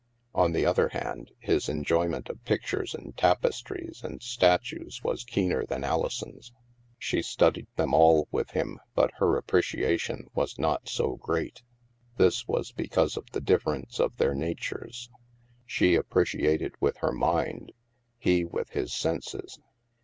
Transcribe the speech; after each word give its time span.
On 0.33 0.51
the 0.51 0.65
other 0.65 0.89
hand, 0.89 1.29
his 1.37 1.69
en 1.69 1.85
joyment 1.85 2.27
of 2.27 2.43
pictures 2.43 2.95
and 2.95 3.15
tapestries 3.15 4.01
and 4.03 4.19
statues 4.23 4.99
was 5.03 5.23
keener 5.23 5.63
than 5.63 5.83
Alison's. 5.83 6.51
She 6.97 7.21
studied 7.21 7.67
them 7.75 7.93
all 7.93 8.27
with 8.31 8.49
him, 8.49 8.79
but 8.95 9.11
her 9.19 9.37
appreciation 9.37 10.25
was 10.33 10.57
not 10.57 10.89
so 10.89 11.17
great. 11.17 11.61
This 12.17 12.47
was 12.47 12.71
because 12.71 13.15
of 13.15 13.29
the 13.31 13.41
difference 13.41 13.99
of 13.99 14.17
their 14.17 14.33
na 14.33 14.53
tures. 14.55 15.07
She 15.67 15.93
appreciated 15.93 16.73
with 16.79 16.97
her 16.97 17.11
mind, 17.11 17.71
he 18.17 18.43
with 18.43 18.71
his 18.71 18.91
senses. 18.91 19.59